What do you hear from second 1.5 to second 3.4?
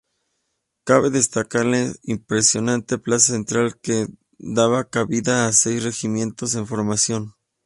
la impresionante plaza